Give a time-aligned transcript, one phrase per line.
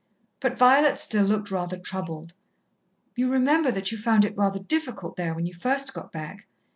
[0.39, 2.33] But Violet still looked rather troubled.
[3.15, 6.47] "You remember that you found it rather difficult there, when you first got back.